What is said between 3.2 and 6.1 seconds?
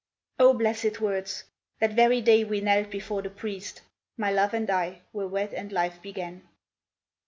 the priest, My love and I, were wed, and life